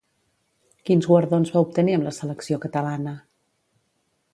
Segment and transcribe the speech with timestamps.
[0.89, 3.19] Quins guardons va obtenir amb la selecció catalana?